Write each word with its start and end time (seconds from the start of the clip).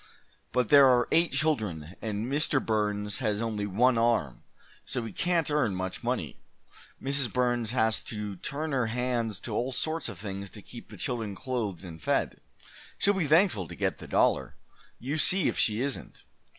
But 0.51 0.69
there 0.69 0.87
are 0.87 1.07
eight 1.11 1.31
children, 1.31 1.95
and 2.01 2.25
Mr. 2.25 2.59
Burns 2.59 3.19
has 3.19 3.39
only 3.39 3.67
one 3.67 3.99
arm, 3.99 4.41
so 4.83 5.05
he 5.05 5.11
can't 5.13 5.51
earn 5.51 5.75
much 5.75 6.03
money. 6.03 6.39
Mrs. 6.99 7.31
Burns 7.31 7.69
has 7.69 8.01
to 8.05 8.35
turn 8.37 8.71
her 8.71 8.87
hands 8.87 9.39
to 9.41 9.53
all 9.53 9.71
sorts 9.71 10.09
of 10.09 10.17
things 10.17 10.49
to 10.49 10.63
keep 10.63 10.89
the 10.89 10.97
children 10.97 11.35
clothed 11.35 11.85
and 11.85 12.01
fed. 12.01 12.41
She'll 12.97 13.13
be 13.13 13.27
thankful 13.27 13.67
to 13.67 13.75
get 13.75 13.99
the 13.99 14.07
dollar 14.07 14.55
you 14.97 15.19
see 15.19 15.47
if 15.47 15.59
she 15.59 15.81
isn't! 15.81 16.23